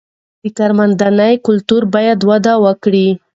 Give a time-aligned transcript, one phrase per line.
[0.41, 3.07] د کارموندنې کلتور باید وده وکړي.